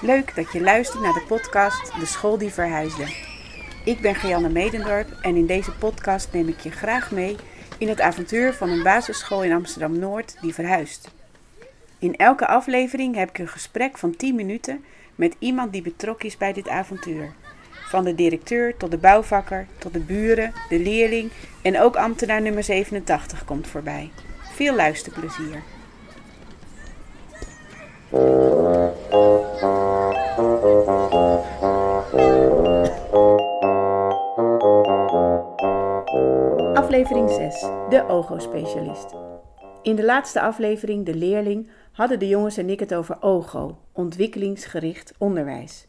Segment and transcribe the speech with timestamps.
[0.00, 3.06] Leuk dat je luistert naar de podcast De School die Verhuisde.
[3.84, 7.36] Ik ben Gianne Medendorp en in deze podcast neem ik je graag mee
[7.78, 11.10] in het avontuur van een basisschool in Amsterdam Noord die verhuist.
[11.98, 14.84] In elke aflevering heb ik een gesprek van 10 minuten
[15.14, 17.32] met iemand die betrokken is bij dit avontuur.
[17.88, 21.30] Van de directeur tot de bouwvakker, tot de buren, de leerling
[21.62, 24.10] en ook ambtenaar nummer 87 komt voorbij.
[24.54, 25.62] Veel luisterplezier.
[39.82, 45.14] In de laatste aflevering, De Leerling, hadden de jongens en ik het over OGO, ontwikkelingsgericht
[45.18, 45.86] onderwijs.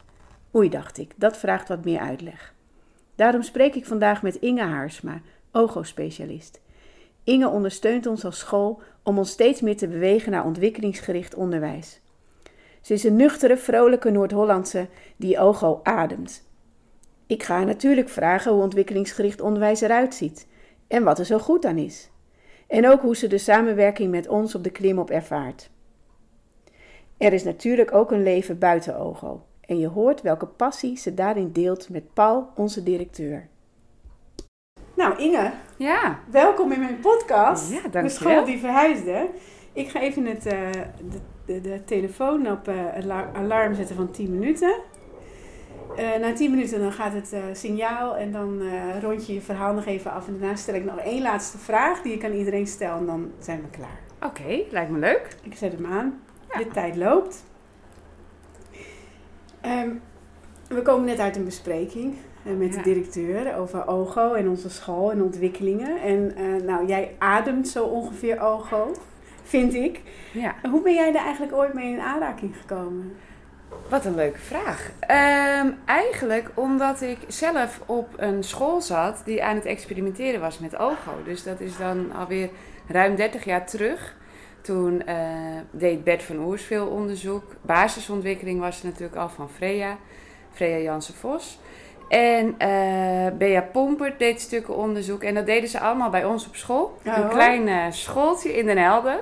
[0.56, 2.54] Oei, dacht ik, dat vraagt wat meer uitleg.
[3.16, 5.22] Daarom spreek ik vandaag met Inge Haarsma,
[5.52, 6.62] OGO-specialist.
[7.24, 12.02] Inge ondersteunt ons als school om ons steeds meer te bewegen naar ontwikkelingsgericht onderwijs.
[12.82, 14.88] Ze is een nuchtere, vrolijke Noord-Hollandse
[15.18, 16.44] die OGO ademt.
[17.28, 20.48] Ik ga haar natuurlijk vragen hoe ontwikkelingsgericht onderwijs eruit ziet
[20.88, 22.10] en wat er zo goed aan is.
[22.70, 25.70] En ook hoe ze de samenwerking met ons op de klimop ervaart.
[27.18, 31.52] Er is natuurlijk ook een leven buiten OGO en je hoort welke passie ze daarin
[31.52, 33.48] deelt met Paul, onze directeur.
[34.96, 35.52] Nou, Inge.
[35.78, 36.20] Ja.
[36.32, 37.72] Welkom in mijn podcast.
[37.72, 38.04] Ja, dankjewel.
[38.04, 39.30] De school die verhuisde.
[39.74, 40.72] Ik ga even het, uh,
[41.12, 44.76] de, de, de, telefoon op uh, alarm zetten van 10 minuten.
[45.98, 48.62] Uh, na 10 minuten dan gaat het signaal en dan
[49.02, 50.28] rond je je verhaal nog even af.
[50.28, 53.32] En daarna stel ik nog één laatste vraag die ik aan iedereen stel en dan
[53.40, 54.00] zijn we klaar.
[54.16, 55.28] Oké, okay, lijkt me leuk.
[55.44, 56.22] Ik zet hem aan.
[56.52, 56.58] Ja.
[56.58, 57.44] De tijd loopt.
[59.66, 60.02] Um,
[60.68, 62.16] we komen net uit een bespreking
[62.58, 62.78] met ja.
[62.78, 66.02] de directeur over OGO en onze school en ontwikkelingen.
[66.02, 66.34] En
[66.66, 68.92] nou, jij ademt zo ongeveer OGO,
[69.44, 70.02] vind ik.
[70.34, 70.56] Ja.
[70.70, 73.16] Hoe ben jij er eigenlijk ooit mee in aanraking gekomen?
[73.90, 74.92] Wat een leuke vraag.
[75.62, 80.78] Um, eigenlijk omdat ik zelf op een school zat die aan het experimenteren was met
[80.78, 81.24] OGO.
[81.24, 82.50] Dus dat is dan alweer
[82.88, 84.16] ruim 30 jaar terug.
[84.62, 85.16] Toen uh,
[85.72, 87.44] deed Bert van Oers veel onderzoek.
[87.62, 89.98] Basisontwikkeling was er natuurlijk al van Freya,
[90.52, 91.60] Freya Jansen-Vos.
[92.10, 95.24] En uh, Bea Pompert deed stukken onderzoek.
[95.24, 96.98] En dat deden ze allemaal bij ons op school.
[97.06, 99.20] Oh, een klein uh, schooltje in Den Helder.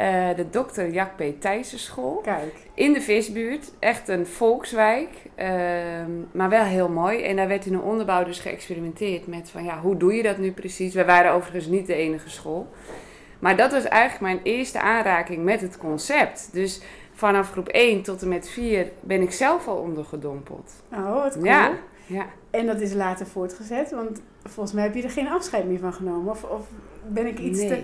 [0.00, 1.40] Uh, de dokter Jack P.
[1.40, 2.16] Thijssen school.
[2.16, 2.54] Kijk.
[2.74, 3.72] In de visbuurt.
[3.78, 5.08] Echt een volkswijk.
[5.34, 7.22] ehm, maar wel heel mooi.
[7.22, 10.38] En daar werd in een onderbouw dus geëxperimenteerd met van ja, hoe doe je dat
[10.38, 10.94] nu precies?
[10.94, 12.68] We waren overigens niet de enige school.
[13.38, 16.48] Maar dat was eigenlijk mijn eerste aanraking met het concept.
[16.52, 16.80] Dus
[17.12, 20.72] vanaf groep 1 tot en met 4 ben ik zelf al ondergedompeld.
[20.92, 21.44] Oh, wat cool.
[21.44, 21.72] Ja,
[22.06, 22.26] ja.
[22.50, 25.92] En dat is later voortgezet, want volgens mij heb je er geen afscheid meer van
[25.92, 26.30] genomen.
[26.30, 26.66] Of, of
[27.08, 27.68] ben ik iets nee.
[27.68, 27.82] te...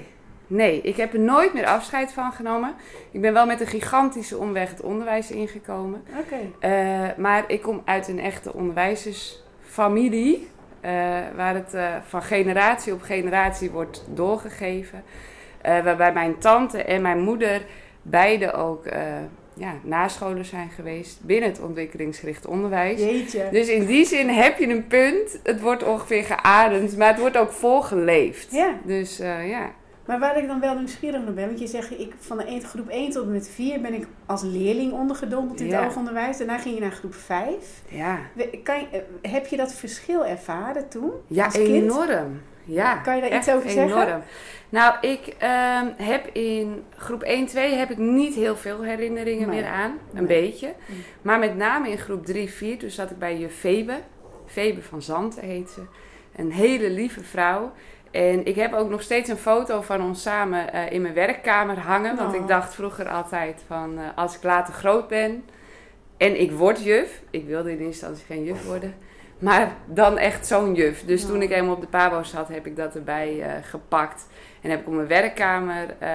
[0.52, 2.74] Nee, ik heb er nooit meer afscheid van genomen.
[3.10, 6.02] Ik ben wel met een gigantische omweg het onderwijs ingekomen.
[6.18, 6.68] Oké.
[6.68, 10.48] Uh, maar ik kom uit een echte onderwijzersfamilie.
[10.84, 10.90] Uh,
[11.36, 15.02] waar het uh, van generatie op generatie wordt doorgegeven.
[15.62, 17.62] waarbij mijn tante en mijn moeder
[18.02, 18.84] beide ook
[19.54, 23.00] ja, nascholen zijn geweest binnen het ontwikkelingsgericht onderwijs.
[23.00, 23.48] Jeetje.
[23.50, 25.38] Dus in die zin heb je een punt.
[25.42, 28.52] Het wordt ongeveer geademd, maar het wordt ook volgeleefd.
[28.52, 28.74] Ja.
[28.84, 29.70] Dus uh, ja.
[30.06, 32.88] Maar waar ik dan wel nieuwsgierig naar ben, want je zegt, ik, van de groep
[32.88, 35.78] 1 tot en met 4 ben ik als leerling ondergedompeld in Ja.
[35.80, 36.38] het oogonderwijs.
[36.38, 37.82] Daarna ging je naar groep 5.
[37.88, 38.18] Ja,
[38.62, 38.86] Kan je,
[39.22, 41.10] eh, heb je dat verschil ervaren toen?
[41.26, 41.68] ja als kind?
[41.68, 42.40] enorm.
[42.64, 44.02] Ja, Kan je daar iets over zeggen?
[44.02, 44.22] enorm.
[44.68, 49.60] Nou, ik ehm, heb in groep 1, 2 heb ik niet heel veel herinneringen Nee.
[49.60, 49.98] meer aan.
[50.14, 50.40] Een Nee.
[50.40, 50.74] beetje.
[51.22, 53.94] Maar met name in groep 3, 4, toen zat ik bij juf Febe.
[54.46, 55.80] Febe van Zanten heet ze.
[56.36, 57.72] Een hele lieve vrouw.
[58.12, 61.78] En ik heb ook nog steeds een foto van ons samen eh, in mijn werkkamer
[61.78, 62.16] hangen.
[62.16, 62.40] Want Oh.
[62.40, 65.44] ik dacht vroeger altijd van eh, als ik later groot ben
[66.16, 67.20] en ik word juf.
[67.30, 68.94] Ik wilde in eerste instantie geen juf worden.
[69.38, 71.04] Maar dan echt zo'n juf.
[71.04, 71.42] Dus toen Oh.
[71.42, 74.26] ik helemaal op de pabo zat, heb ik dat erbij eh, gepakt.
[74.60, 76.10] En heb ik op mijn werkkamer eh,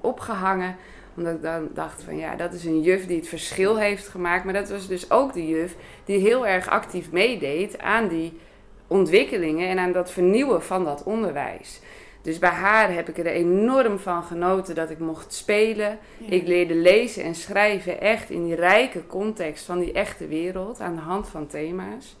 [0.00, 0.76] opgehangen.
[1.16, 4.44] Omdat ik dan dacht van ja, dat is een juf die het verschil heeft gemaakt.
[4.44, 8.40] Maar dat was dus ook de juf die heel erg actief meedeed aan die
[8.86, 11.80] ontwikkelingen en aan dat vernieuwen van dat onderwijs.
[12.22, 15.98] Dus bij haar heb ik er enorm van genoten dat ik mocht spelen.
[16.18, 16.30] Ja.
[16.30, 20.94] Ik leerde lezen en schrijven echt in die rijke context van die echte wereld aan
[20.94, 22.16] de hand van thema's.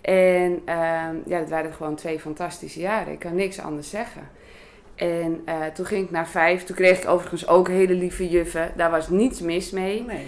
[0.00, 3.12] En ehm, ja, dat waren gewoon twee fantastische jaren.
[3.12, 4.28] Ik kan niks anders zeggen.
[4.94, 6.64] En eh, toen ging ik naar vijf.
[6.64, 8.72] Toen kreeg ik overigens ook hele lieve juffen.
[8.76, 10.02] Daar was niets mis mee.
[10.02, 10.26] Nee.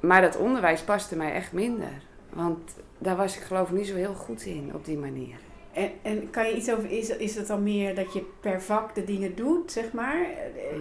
[0.00, 1.92] Maar dat onderwijs paste mij echt minder.
[2.32, 5.36] Want daar was ik geloof ik niet zo heel goed in op die manier.
[5.72, 8.94] En, en kan je iets over, is, is het dan meer dat je per vak
[8.94, 10.26] de dingen doet, zeg maar?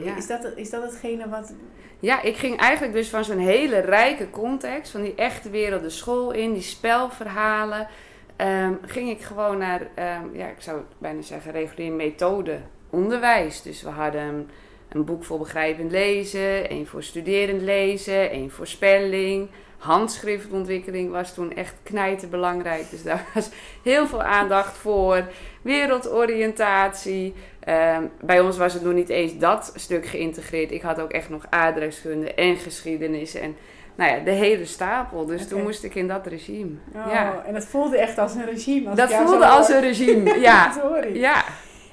[0.03, 0.18] Ja.
[0.18, 1.53] Is, dat, is dat hetgene wat...
[2.00, 5.89] Ja, ik ging eigenlijk dus van zo'n hele rijke context, van die echte wereld de
[5.89, 7.88] school in, die spelverhalen,
[8.36, 12.59] ehm, ging ik gewoon naar, ehm, ja, ik zou bijna zeggen, regulier methode
[12.89, 13.62] onderwijs.
[13.62, 14.50] Dus we hadden een,
[14.89, 19.50] een boek voor begrijpend lezen, één voor studerend lezen, één voor spelling.
[19.81, 22.89] Handschriftontwikkeling was toen echt knijterbelangrijk.
[22.89, 23.50] Dus daar was
[23.83, 25.24] heel veel aandacht voor.
[25.62, 27.33] Wereldoriëntatie.
[27.60, 30.72] Ehm, bij ons was het nog niet eens dat stuk geïntegreerd.
[30.72, 33.36] Ik had ook echt nog aardrijkskunde en geschiedenis.
[33.36, 33.56] En
[33.95, 35.25] nou ja, de hele stapel.
[35.25, 36.72] Dus toen moest ik in dat regime.
[36.95, 37.44] Oh, ja.
[37.45, 38.89] En dat voelde echt als een regime.
[38.89, 39.75] Als Dat voelde als hoor.
[39.75, 40.39] een regime.
[40.39, 40.72] Ja.
[41.13, 41.44] Ja.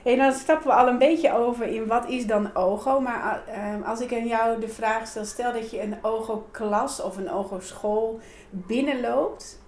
[0.08, 3.00] Hey, nou stappen we al een beetje over in wat is dan OGO.
[3.00, 7.16] Maar eh, als ik aan jou de vraag stel, stel dat je een OGO-klas of
[7.16, 8.20] een OGO-school
[8.50, 9.62] binnenloopt.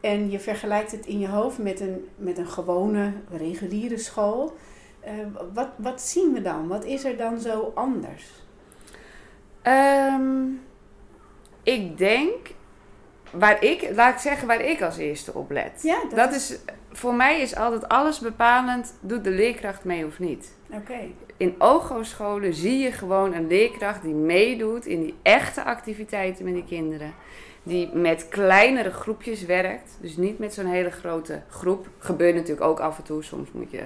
[0.00, 4.56] En je vergelijkt het in je hoofd met een, met een gewone, reguliere school.
[5.00, 5.12] Eh,
[5.52, 6.68] wat, wat zien we dan?
[6.68, 8.24] Wat is er dan zo anders?
[9.62, 10.46] Ehm,
[11.62, 12.50] ik denk,
[13.30, 15.82] waar ik, laat ik zeggen waar ik als eerste op let.
[15.82, 16.58] Ja, Dat, is,
[16.96, 20.54] voor mij is altijd alles bepalend, doet de leerkracht mee of niet.
[20.70, 20.98] Oké.
[21.36, 26.64] In OGO-scholen zie je gewoon een leerkracht die meedoet in die echte activiteiten met die
[26.64, 27.14] kinderen.
[27.62, 29.98] Die met kleinere groepjes werkt.
[30.00, 31.88] Dus niet met zo'n hele grote groep.
[31.98, 33.22] Gebeurt natuurlijk ook af en toe.
[33.22, 33.82] Soms moet je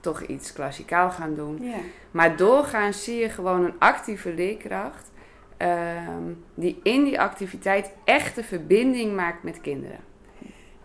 [0.00, 1.72] toch iets klassikaal gaan doen.
[2.10, 5.10] Maar doorgaans zie je gewoon een actieve leerkracht.
[5.56, 9.98] ehm, die in die activiteit echte verbinding maakt met kinderen.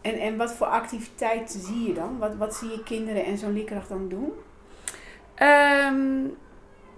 [0.02, 2.18] En, en wat voor activiteiten zie je dan?
[2.18, 4.32] Wat, wat zie je kinderen en zo'n leerkracht dan doen?
[5.36, 6.24] Ehm,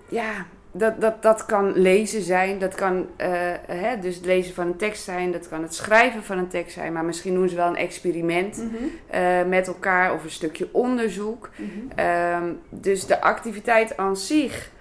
[0.09, 2.59] ja, dat, dat, dat kan lezen zijn.
[2.59, 3.29] Dat kan eh,
[3.67, 5.31] hè, dus het lezen van een tekst zijn.
[5.31, 6.93] Dat kan het schrijven van een tekst zijn.
[6.93, 8.73] Maar misschien doen ze wel een experiment Mhm.
[9.07, 11.49] eh, met elkaar of een stukje onderzoek.
[11.55, 11.69] Mhm.
[11.99, 14.71] Ehm, dus de activiteit aan zich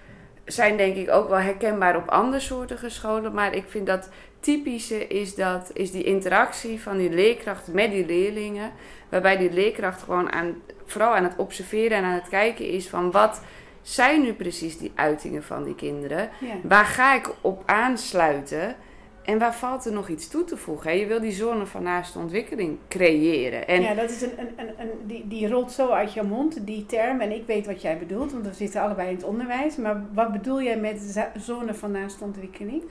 [0.44, 3.32] zijn denk ik ook wel herkenbaar op andere soorten scholen.
[3.34, 4.08] Maar ik vind dat
[4.43, 8.73] typische is, dat, is die interactie van die leerkracht met die leerlingen.
[9.09, 10.55] Waarbij die leerkracht gewoon aan,
[10.85, 13.41] vooral aan het observeren en aan het kijken is van wat
[13.83, 16.29] zijn nu precies die uitingen van die kinderen.
[16.41, 16.55] Ja.
[16.62, 18.77] Waar ga ik op aansluiten?
[19.23, 20.91] En waar valt er nog iets toe te voegen?
[20.91, 20.97] hè?
[20.97, 23.67] Je wil die zone van naaste ontwikkeling creëren.
[23.69, 26.87] En ja, dat is een, een, een, die, die rolt zo uit je mond, die
[26.87, 27.21] term.
[27.21, 29.77] En ik weet wat jij bedoelt, want we zitten allebei in het onderwijs.
[29.77, 32.83] Maar wat bedoel jij met zone van naaste ontwikkeling?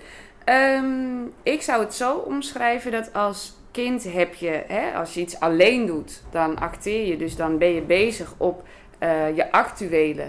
[0.44, 5.40] Ehm, ik zou het zo omschrijven dat als kind heb je, hè, als je iets
[5.40, 7.18] alleen doet, dan acteer je.
[7.18, 8.64] Dus dan ben je bezig op
[9.00, 10.26] eh, je actuele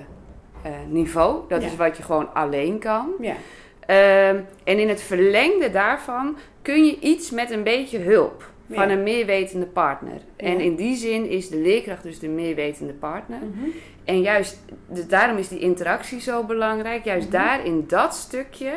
[0.62, 1.40] eh, niveau.
[1.48, 1.68] Dat Ja.
[1.68, 3.10] is wat je gewoon alleen kan.
[3.20, 3.34] Ja,
[3.86, 9.02] Ehm, en in het verlengde daarvan kun je iets met een beetje hulp van een
[9.02, 10.20] meerwetende partner.
[10.36, 13.38] En in die zin is de leerkracht dus de meerwetende partner.
[13.38, 13.68] Mhm.
[14.04, 17.04] En juist, dus daarom is die interactie zo belangrijk.
[17.04, 17.36] Juist Mhm.
[17.36, 18.70] daar in dat stukje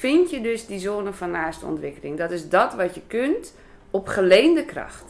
[0.00, 2.18] vind je dus die zone van naaste ontwikkeling.
[2.18, 3.54] Dat is dat wat je kunt
[3.90, 5.04] op geleende kracht.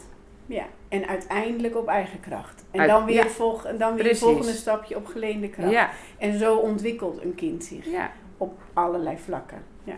[0.47, 0.65] ja.
[0.89, 2.65] En uiteindelijk op eigen kracht.
[2.71, 3.29] En Uit- dan weer, ja.
[3.29, 5.71] volg, en dan weer het volgende stapje op geleende kracht.
[5.71, 8.11] Ja, En zo ontwikkelt een kind zich ja.
[8.37, 9.63] op allerlei vlakken.
[9.85, 9.95] Ja.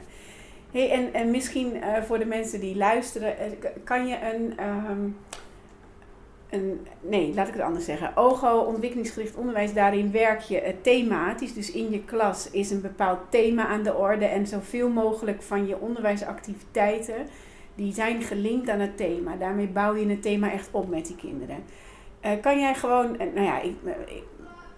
[0.72, 3.50] Hey, en, en misschien eh, voor de mensen die luisteren, eh,
[3.84, 5.08] kan je een, ehm,
[7.00, 8.16] Nee, laat ik het anders zeggen.
[8.16, 11.54] OGO, ontwikkelingsgericht onderwijs, daarin werk je thematisch.
[11.54, 14.24] Dus in je klas is een bepaald thema aan de orde.
[14.24, 17.26] En zoveel mogelijk van je onderwijsactiviteiten,
[17.74, 19.36] die zijn gelinkt aan het thema.
[19.36, 21.56] Daarmee bouw je het thema echt op met die kinderen.
[22.20, 23.68] Eh, kan jij gewoon, eh, nou ja, eh,
[24.06, 24.22] ik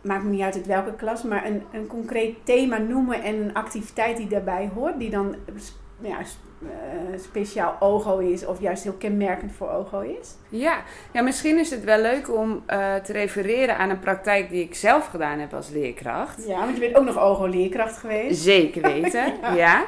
[0.03, 3.55] maakt me niet uit uit welke klas, maar een, een concreet thema noemen en een
[3.55, 5.35] activiteit die daarbij hoort, die dan
[6.01, 6.19] ja,
[6.71, 10.35] eh, speciaal OGO is of juist heel kenmerkend voor OGO is?
[10.49, 10.83] Ja.
[11.13, 14.75] ja, misschien is het wel leuk om eh, te refereren aan een praktijk die ik
[14.75, 16.47] zelf gedaan heb als leerkracht.
[16.47, 18.43] Ja, want je bent ook nog OGO-leerkracht geweest.
[18.43, 19.53] Zeker weten, Ja.
[19.55, 19.85] ja.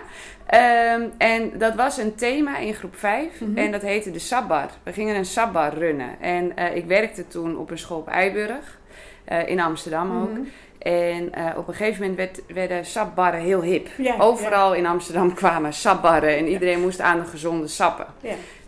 [0.46, 3.58] Ehm, en dat was een thema in groep 5 Mhm.
[3.58, 4.68] en dat heette de Sabbar.
[4.82, 6.20] We gingen een Sabbar runnen.
[6.20, 8.78] En eh, ik werkte toen op een school op Eiburg,
[9.24, 10.30] eh, in Amsterdam ook.
[10.30, 10.40] Mhm.
[10.78, 13.88] En eh, op een gegeven moment werd, werden sapbarren heel hip.
[13.96, 18.06] Ja, Overal in Amsterdam kwamen sapbarren en iedereen moest aan de gezonde sappen.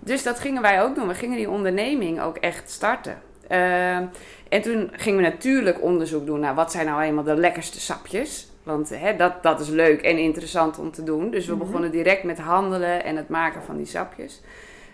[0.00, 1.08] Dus dat gingen wij ook doen.
[1.08, 3.18] We gingen die onderneming ook echt starten.
[3.48, 4.04] Ehm,
[4.48, 8.48] en toen gingen we natuurlijk onderzoek doen naar wat zijn nou eenmaal de lekkerste sapjes.
[8.62, 11.30] Want hè, dat, dat is leuk en interessant om te doen.
[11.30, 11.64] Dus we Mhm.
[11.64, 14.40] begonnen direct met handelen en het maken van die sapjes.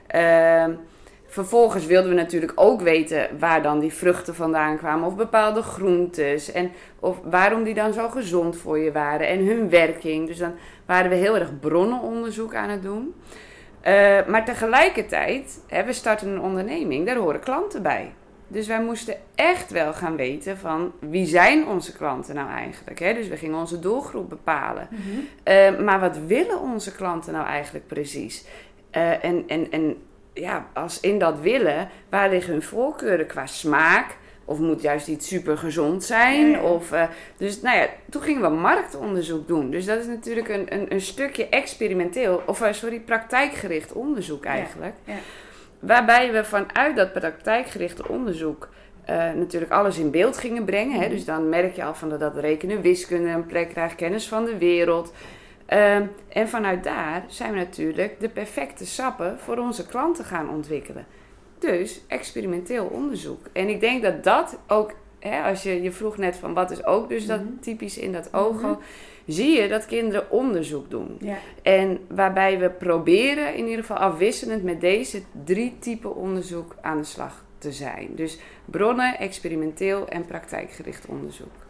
[0.06, 0.70] Ehm,
[1.34, 5.06] vervolgens wilden we natuurlijk ook weten waar dan die vruchten vandaan kwamen.
[5.06, 6.52] Of bepaalde groentes.
[6.52, 9.28] En of waarom die dan zo gezond voor je waren.
[9.28, 10.26] En hun werking.
[10.26, 10.54] Dus dan
[10.86, 13.14] waren we heel erg bronnenonderzoek aan het doen.
[13.80, 17.06] Eh, maar tegelijkertijd, hè, we starten een onderneming.
[17.06, 18.12] Daar horen klanten bij.
[18.48, 22.98] Dus wij moesten echt wel gaan weten van wie zijn onze klanten nou eigenlijk.
[22.98, 23.14] Hè?
[23.14, 24.88] Dus we gingen onze doelgroep bepalen.
[25.42, 28.46] Eh, maar wat willen onze klanten nou eigenlijk precies?
[28.90, 29.96] Eh, en, en, en
[30.34, 34.16] ja, als in dat willen, waar liggen hun voorkeuren qua smaak?
[34.44, 36.60] Of moet juist iets super gezond zijn?
[36.60, 37.04] Of, eh,
[37.36, 39.70] dus nou ja, toen gingen we marktonderzoek doen.
[39.70, 44.94] Dus dat is natuurlijk een, een, een stukje experimenteel, of eh, sorry, praktijkgericht onderzoek eigenlijk.
[45.04, 45.14] ja.
[45.78, 48.68] Waarbij we vanuit dat praktijkgerichte onderzoek
[49.04, 51.00] eh, natuurlijk alles in beeld gingen brengen.
[51.00, 51.08] Hè?
[51.08, 54.44] Dus dan merk je al van dat, dat rekenen, wiskunde een plek krijgt, kennis van
[54.44, 55.12] de wereld.
[55.74, 61.06] Ehm, en vanuit daar zijn we natuurlijk de perfecte sappen voor onze klanten gaan ontwikkelen.
[61.58, 63.46] Dus experimenteel onderzoek.
[63.52, 66.84] En ik denk dat dat ook, hè, als je, je vroeg net van wat is
[66.84, 67.58] ook dus dat Mhm.
[67.60, 68.78] typisch in dat OGO,
[69.26, 71.16] zie je dat kinderen onderzoek doen.
[71.20, 71.36] Ja.
[71.62, 77.04] En waarbij we proberen in ieder geval afwisselend met deze drie typen onderzoek aan de
[77.04, 78.08] slag te zijn.
[78.14, 81.63] Dus bronnen, experimenteel en praktijkgericht onderzoek.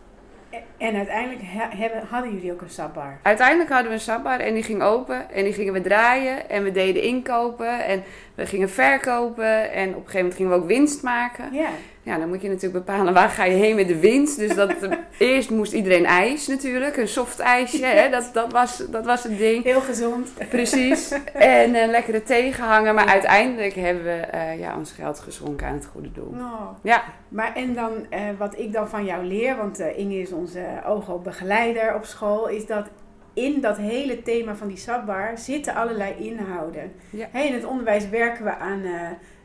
[0.76, 1.42] En uiteindelijk
[1.76, 3.18] hebben, hadden jullie ook een sapbar.
[3.22, 6.62] Uiteindelijk hadden we een sapbar en die ging open en die gingen we draaien en
[6.62, 8.02] we deden inkopen en
[8.34, 11.52] we gingen verkopen en op een gegeven moment gingen we ook winst maken.
[11.52, 11.68] Ja.
[12.02, 14.38] Ja, dan moet je natuurlijk bepalen waar ga je heen met de winst.
[14.38, 14.74] Dus dat,
[15.18, 18.10] eerst moest iedereen ijs natuurlijk, een soft ijsje, hè?
[18.10, 19.64] Dat, dat, was, dat was het ding.
[19.64, 20.30] Heel gezond.
[20.48, 21.12] Precies.
[21.34, 22.94] En een lekkere thee gehangen.
[22.94, 23.12] Maar Ja.
[23.12, 26.30] uiteindelijk hebben we eh, ja, ons geld geschonken aan het goede doel.
[26.30, 30.18] Nou, Ja, Maar en dan, eh, wat ik dan van jou leer, want eh, Inge
[30.20, 32.86] is onze OGO-begeleider op school, is dat
[33.34, 36.92] in dat hele thema van die sapbar zitten allerlei inhouden.
[37.10, 37.26] Ja.
[37.30, 38.82] Hè, in het onderwijs werken we aan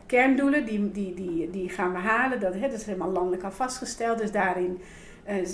[0.06, 2.40] kerndoelen, die, die, die, die gaan we halen.
[2.40, 4.18] Dat, hè, dat is helemaal landelijk al vastgesteld.
[4.18, 4.82] Dus daarin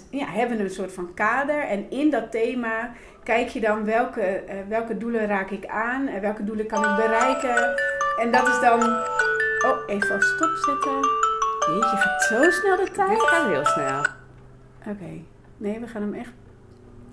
[0.09, 1.59] ja, hebben een soort van kader.
[1.61, 2.91] En in dat thema
[3.23, 6.95] kijk je dan welke, eh, welke doelen raak ik aan, en welke doelen kan ik
[6.95, 7.75] bereiken.
[8.21, 8.81] En dat is dan.
[9.65, 10.99] Oh, even op stop zetten.
[11.73, 13.09] Jeetje, gaat zo snel de tijd?
[13.09, 14.05] dit gaat heel snel.
[14.87, 15.21] Oké,
[15.57, 16.31] nee, we gaan hem echt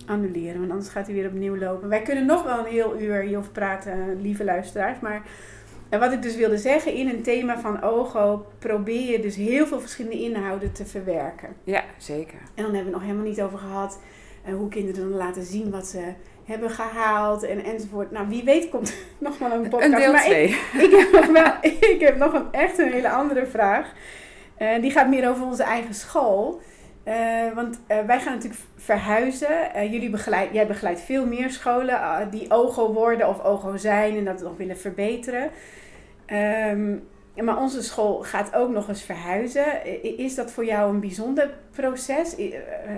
[0.06, 1.88] annuleren, want anders gaat hij weer opnieuw lopen.
[1.88, 5.00] Wij kunnen nog wel een heel uur hierover praten, lieve luisteraars.
[5.00, 5.22] Maar
[5.92, 9.66] en wat ik dus wilde zeggen, in een thema van OGO probeer je dus heel
[9.66, 11.48] veel verschillende inhouden te verwerken.
[11.64, 12.38] Ja, zeker.
[12.54, 13.98] En dan hebben we het nog helemaal niet over gehad
[14.44, 16.12] eh, hoe kinderen dan laten zien wat ze
[16.44, 18.10] hebben gehaald en, enzovoort.
[18.10, 19.92] Nou, wie weet komt nog wel een podcast.
[19.92, 20.44] Een deel maar ik, 2.
[20.88, 21.52] ik heb nog wel,
[21.92, 23.92] ik heb nog een, echt een hele andere vraag.
[24.56, 26.60] Eh, die gaat meer over onze eigen school.
[27.04, 29.74] Eh, want wij gaan natuurlijk verhuizen.
[29.74, 34.24] Eh, jullie begeleid, jij begeleidt veel meer scholen die OGO worden of OGO zijn en
[34.24, 35.50] dat nog willen verbeteren.
[36.26, 36.94] Ehm,
[37.34, 39.64] maar onze school gaat ook nog eens verhuizen.
[40.18, 42.36] Is dat voor jou een bijzonder proces?
[42.36, 42.46] Eh,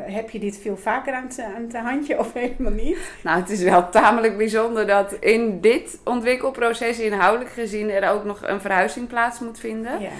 [0.06, 2.98] heb je dit veel vaker aan het, aan het handje of helemaal niet?
[3.22, 8.42] Nou, het is wel tamelijk bijzonder dat in dit ontwikkelproces inhoudelijk gezien er ook nog
[8.42, 10.00] een verhuizing plaats moet vinden.
[10.00, 10.10] Ja.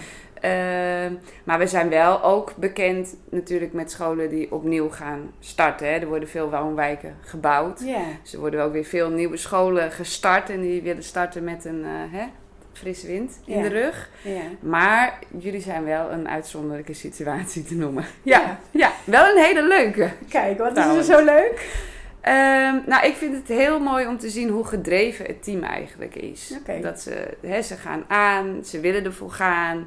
[0.45, 1.13] Ehm,
[1.45, 5.87] maar we zijn wel ook bekend natuurlijk met scholen die opnieuw gaan starten.
[5.87, 5.99] Hè.
[5.99, 7.83] Er worden veel woonwijken gebouwd.
[7.85, 8.03] Ja.
[8.23, 11.85] Dus er worden ook weer veel nieuwe scholen gestart en die willen starten met een
[11.85, 12.27] eh, hè,
[12.79, 13.63] frisse wind in Ja.
[13.63, 14.11] de rug.
[14.23, 14.41] ja.
[14.61, 18.05] Maar jullie zijn wel een uitzonderlijke situatie te noemen.
[18.23, 18.59] Ja, Ja.
[18.71, 18.93] ja.
[19.05, 20.11] wel een hele leuke.
[20.29, 21.83] Kijk, wat is er zo leuk?
[22.21, 26.15] Ehm, nou, ik vind het heel mooi om te zien hoe gedreven het team eigenlijk
[26.15, 26.55] is.
[26.81, 29.87] Dat ze, hè, ze gaan aan, ze willen ervoor gaan.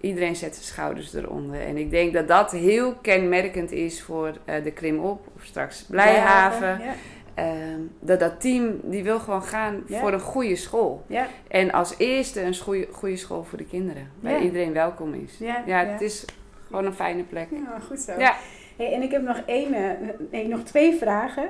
[0.00, 1.60] Iedereen zet zijn schouders eronder.
[1.60, 5.82] En ik denk dat dat heel kenmerkend is voor eh, de Klim op of straks
[5.90, 6.68] Blijhaven.
[6.84, 6.94] Ja.
[7.34, 11.06] Ehm, dat dat team, die wil gewoon gaan voor een goede school.
[11.48, 14.10] En als eerste een goede, goede school voor de kinderen.
[14.20, 15.38] Waar iedereen welkom is.
[15.66, 15.84] Ja.
[15.84, 16.24] het is
[16.66, 17.48] gewoon een fijne plek.
[17.50, 18.12] Ja, goed zo.
[18.18, 18.34] Ja.
[18.76, 21.48] Hey, en ik heb nog één, eh, nee, nog twee vragen.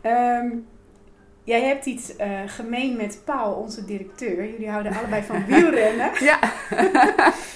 [0.00, 0.48] Ehm,
[1.44, 4.50] jij hebt iets eh, gemeen met Paul, onze directeur.
[4.50, 6.10] Jullie houden allebei van wielrennen.
[6.20, 6.38] Ja.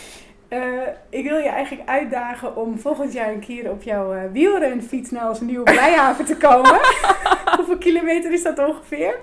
[0.51, 0.61] Eh,
[1.09, 5.29] ik wil je eigenlijk uitdagen om volgend jaar een keer op jouw eh, wielrenfiets naar
[5.29, 6.81] onze nieuwe Blijhaven te komen.
[7.57, 9.19] Hoeveel kilometer is dat ongeveer?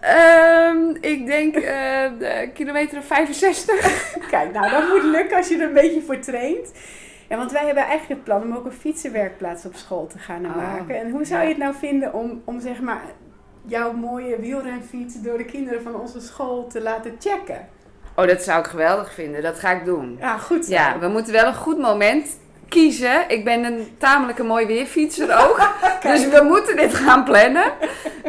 [0.00, 4.06] Ehm, ik denk de kilometer of 65.
[4.30, 6.72] Kijk, nou dat moet lukken als je er een beetje voor traint.
[7.28, 10.46] Ja, want wij hebben eigenlijk het plan om ook een fietsenwerkplaats op school te gaan
[10.46, 11.00] Oh, maken.
[11.00, 11.42] En hoe zou ja.
[11.42, 13.02] je het nou vinden om, om zeg maar
[13.66, 17.68] jouw mooie wielrenfiets door de kinderen van onze school te laten checken?
[18.14, 19.42] Oh, dat zou ik geweldig vinden.
[19.42, 20.16] Dat ga ik doen.
[20.20, 20.68] Ja, goed.
[20.68, 22.38] Ja, we moeten wel een goed moment
[22.68, 23.28] kiezen.
[23.28, 25.60] Ik ben een tamelijk een mooi weerfietser ook.
[26.12, 27.72] dus we moeten dit gaan plannen.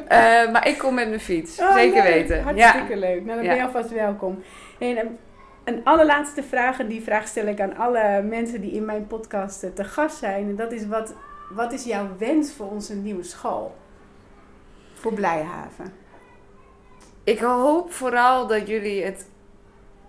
[0.08, 1.60] Eh, maar ik kom met mijn fiets.
[1.60, 2.14] Oh, Zeker leuk.
[2.14, 2.44] weten.
[2.44, 3.26] Hartstikke leuk.
[3.26, 4.44] Nou, dan ben je alvast welkom.
[4.80, 5.18] En een,
[5.64, 9.64] een allerlaatste vraag, en die vraag stel ik aan alle mensen die in mijn podcast
[9.64, 10.50] eh, te gast zijn.
[10.50, 11.14] En dat is, wat,
[11.50, 13.76] wat is jouw wens voor onze nieuwe school?
[14.94, 15.94] Voor Blijhaven.
[17.24, 19.26] Ik hoop vooral dat jullie het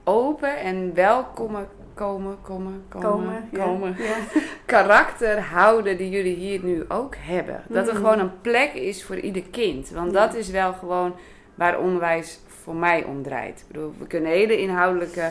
[0.05, 3.49] open en welkome komen, komen, komen, Komen.
[3.53, 3.65] ja.
[3.65, 3.97] komen.
[3.99, 4.17] Ja.
[4.67, 7.63] karakter houden die jullie hier nu ook hebben.
[7.69, 7.99] Dat er Mm.
[8.01, 9.91] gewoon een plek is voor ieder kind.
[9.91, 10.27] Want Ja.
[10.27, 11.15] dat is wel gewoon
[11.55, 13.61] waar onderwijs voor mij om draait.
[13.61, 15.31] Ik bedoel, we kunnen hele inhoudelijke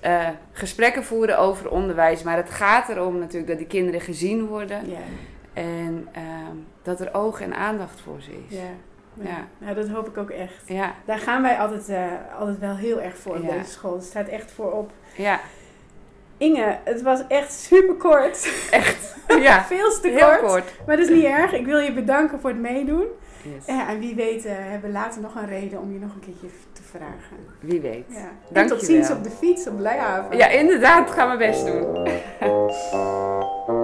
[0.00, 2.22] eh, gesprekken voeren over onderwijs.
[2.22, 4.90] Maar het gaat erom natuurlijk dat die kinderen gezien worden.
[4.90, 4.98] Ja.
[5.52, 8.56] En ehm, dat er oog en aandacht voor ze is.
[9.22, 9.46] Ja.
[9.58, 10.62] Nou, dat hoop ik ook echt.
[10.66, 12.02] Ja, Daar gaan wij altijd, eh,
[12.38, 13.50] altijd wel heel erg voor op Ja.
[13.50, 13.94] deze school.
[13.94, 14.90] Het staat echt voor op.
[15.16, 15.40] ja,
[16.36, 18.66] Inge, het was echt super kort.
[18.70, 19.12] echt.
[19.42, 20.40] Ja, Veel te heel kort.
[20.40, 20.72] kort.
[20.86, 21.52] Maar dat is niet erg.
[21.52, 23.04] Ik wil je bedanken voor het meedoen.
[23.42, 23.66] Yes.
[23.66, 26.20] Ja, en wie weet eh, hebben we later nog een reden om je nog een
[26.20, 27.36] keertje te vragen.
[27.60, 28.04] Wie weet.
[28.08, 28.30] Ja.
[28.52, 30.36] En tot ziens op de fiets op Blijhaven.
[30.36, 31.08] Ja, inderdaad.
[31.08, 32.08] Ik ga mijn best doen.